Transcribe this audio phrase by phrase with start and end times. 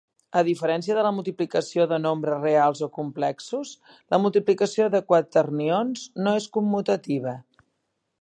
[0.39, 3.73] A diferència de la multiplicació de nombres reals o complexos,
[4.15, 7.35] la multiplicació de quaternions no és commutativa.